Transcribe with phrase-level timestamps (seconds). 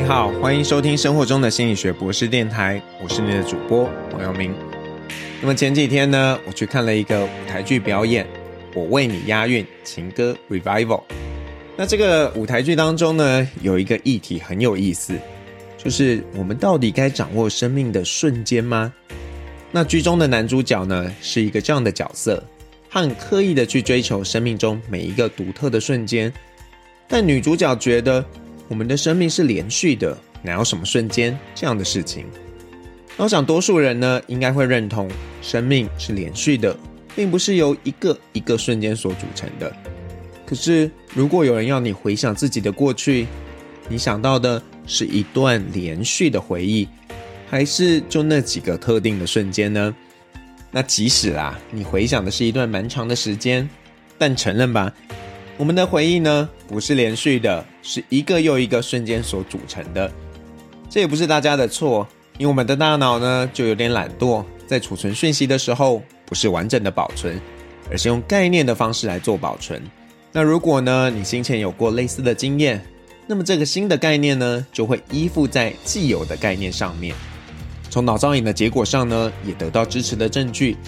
[0.00, 4.50] 你好，欢迎收听生活中的心理学博士电台，我是你的主播黄耀明。
[5.42, 8.24] 那么前几天呢，我去看了一个舞台剧表演，
[8.74, 10.86] 《我为你押韵情歌 Revival》。
[11.76, 15.12] 那这个舞台剧当中呢，有一个议题很有意思，
[15.76, 18.90] 就是我们到底该掌握生命的瞬间吗？
[19.70, 22.42] 那剧中的男主角呢，是一个这样的角色，
[22.88, 26.32] 他很刻意的去追求生命中每一个独特的瞬间，
[27.06, 28.24] 但女主角觉得
[28.70, 32.24] 我们的生命是连续的，哪有什么瞬间这样的事情？
[33.16, 35.10] 我想多数人呢，应该会认同
[35.42, 36.74] 生命是连续的，
[37.16, 39.74] 并不是由一个一个瞬间所组成的。
[40.46, 43.26] 可是，如果有人要你回想自己的过去，
[43.88, 46.88] 你想到的是一段连续的回忆，
[47.48, 49.92] 还是就那几个特定的瞬间呢？
[50.70, 53.68] 那即使啊，你回想的是一段蛮长的时间，
[54.16, 54.94] 但承认吧，
[55.60, 60.10] 我们的回忆呢，不是连续的，是一个又一个瞬间所组成的。
[60.88, 62.08] 这也不是大家的错，
[62.38, 67.38] 因为我们的大脑呢，就有点懒惰，在储存讯息的时候，不是完整的保存，
[67.90, 69.82] 而是用概念的方式来做保存。
[70.32, 72.82] 那如果呢，你先前有过类似的经验，
[73.26, 77.14] 那么这个新的概念呢，就会依附在既有的概念上面。
[77.90, 80.78] 从脑造影的结果上呢，也得到支持的证据。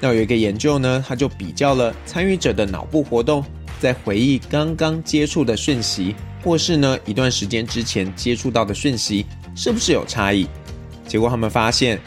[0.00, 3.44] 要有一个研究呢，它就比较了参与者的脑部活动，
[3.80, 10.46] 在回忆刚刚接触的讯息，或是呢一段时间之前接触到的讯息，是不是有差异？
[11.06, 11.98] 结果他们发现，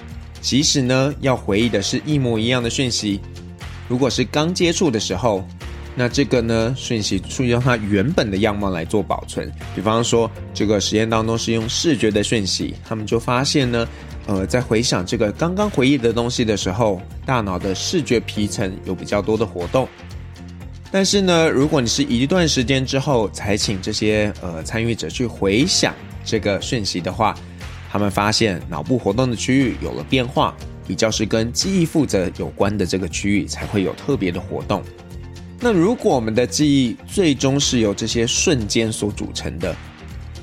[0.42, 3.20] 即使呢要回忆的是一模一样的讯息，
[3.88, 5.44] 如果是刚接触的时候，
[5.96, 9.52] 那这个呢，讯息是用它原本的样貌来做保存。
[9.76, 13.88] 比方说，这个实验当中是用视觉的讯息，他们就发现呢，
[14.28, 19.88] 呃，在回想这个刚刚回忆的东西的时候，大脑的视觉皮层有比较多的活动。
[20.92, 27.34] 但是呢，如果你是一段时间之后才请这些呃参与者去回想这个讯息的话，
[27.89, 30.53] 他们发现脑部活动的区域有了变化，
[30.85, 34.84] 比较是跟记忆负责有关的这个区域才会有特别的活动。
[35.62, 39.75] 那如果我们的记忆最终是由这些瞬间所组成的，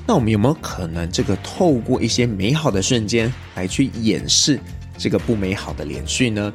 [0.07, 4.59] 那我们有没有可能这个透过一些美好的瞬间来去掩饰
[4.97, 6.51] 这个不美好的连续呢？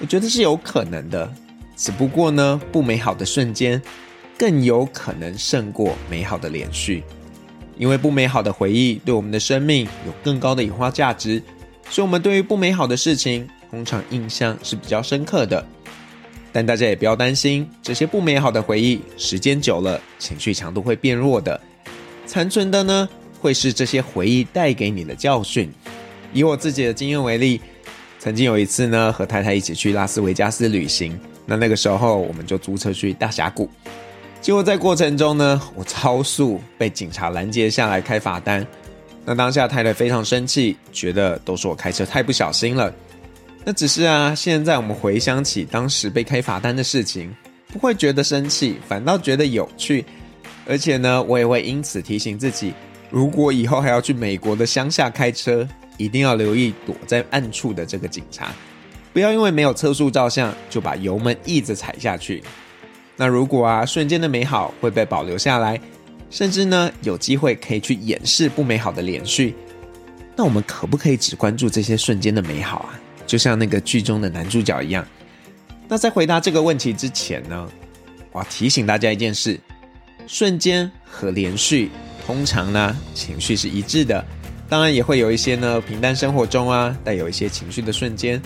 [0.00, 1.32] 我觉得是有可能的，
[1.76, 3.80] 只不过呢，不美好的瞬间
[4.38, 7.04] 更有可能胜过美好的连续，
[7.76, 11.42] 因为不美好的回忆对我们的生命有更高的隐化价值，
[11.90, 15.64] 所以我们对于不美好的事情通常印象是比较深刻的。
[16.52, 21.60] 但大家也不要担心，这些不美好的回忆，时间久了，情绪强度会变弱的。
[22.24, 23.06] 残存的呢，
[23.38, 25.70] 会是这些回忆带给你的教训。
[26.32, 27.60] 以我自己的经验为例，
[28.18, 33.70] 曾经有一次呢，和太太一起去拉斯维加斯旅行，那那个时候我们就租车去大峡谷，
[34.40, 38.66] 结果在过程中呢，我超速被警察拦截下来开罚单。
[39.24, 42.92] 那当下太太非常生气，觉得都是我开车太不小心了。
[43.64, 47.34] 那只是啊，现在我们回想起当时被开罚单的事情，
[47.72, 50.04] 不会觉得生气，反倒觉得有趣。
[50.68, 52.72] 而且呢，我也会因此提醒自己，
[53.10, 58.52] 如果以后还要去美国的乡下开车，一定要留意躲在暗处的这个警察，
[59.16, 62.44] 不要因为没有测速照相就把油门一直踩下去。
[63.16, 65.80] 那如果啊，瞬间的美好会被保留下来，
[66.28, 69.54] 甚至呢，有机会可以去掩饰不美好的连续，
[70.36, 73.00] 那我们可不可以只关注这些瞬间的美好啊？
[73.26, 75.02] 就像那个剧中的男主角一样。
[75.88, 77.66] 那在回答这个问题之前呢，
[78.32, 79.58] 我要提醒大家一件事：
[80.26, 81.90] 瞬间和连续
[82.26, 84.22] 通常呢情绪是一致的，
[84.68, 88.38] 当然也会有一些呢平淡生活中啊带有一些情绪的瞬间。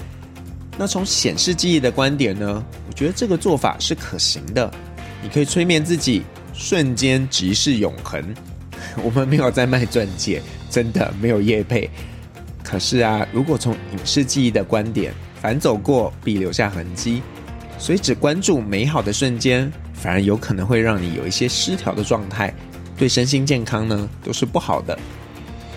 [0.80, 4.72] 那从显示记忆的观点呢，我觉得这个做法是可行的。
[5.22, 6.22] 你可以催眠自己，
[6.54, 8.24] 瞬间即是永恒。
[9.04, 11.90] 我们没有在卖钻戒，真的没有业配。
[12.64, 17.20] 可是啊，如果从影视记忆的观点，反走过必留下痕迹，
[17.78, 22.54] 所以只关注美好的瞬间，反而有可能会让你有一些失调的状态，
[22.96, 24.98] 对身心健康呢都是不好的。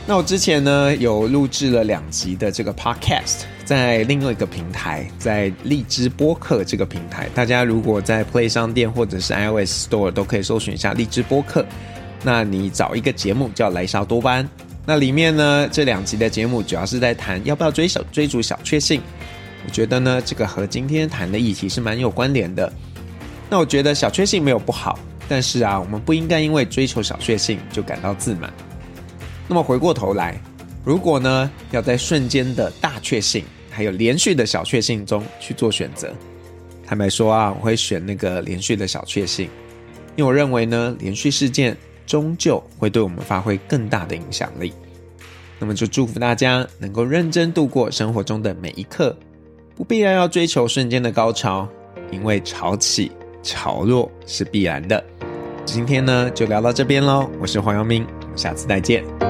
[0.05, 11.65] 那我之前呢有录制了两集的这个 podcast，在另外一个平台，在荔枝播客这个平台，大家如果在 Play 商店或者是 iOS Store 都可以搜寻一下荔枝播客，
[12.21, 14.47] 那你找一个节目叫来烧多班。
[14.85, 19.01] 那里面呢，这两集的节目主要是在谈要不要追小追逐小确幸。
[19.65, 22.71] 我觉得呢，这个和今天谈的议题是蛮有关联的。
[23.49, 24.99] 那我觉得小确幸没有不好，
[25.29, 28.51] 但是啊，我们不应该因为追求小确幸就感到自满。
[29.48, 30.40] 那么回过头来，
[30.84, 36.13] 如果呢要在瞬间的大确幸还有连续的小确幸中去做选择，
[36.86, 39.50] 坦白说啊，我会选那个连续的小确幸，
[40.16, 41.75] 因为我认为呢，连续事件
[42.06, 44.74] 终究会对我们发挥更大的影响力。
[45.60, 49.16] 那么就祝福大家能够认真度过生活中的每一刻，
[49.75, 51.68] 不必然要追求瞬间的高潮，
[52.12, 53.12] 因为潮起
[53.42, 55.01] 潮落是必然的。
[55.63, 58.06] 今天呢就聊到这边喽，我是黄阳明，
[58.36, 59.22] 下次再见。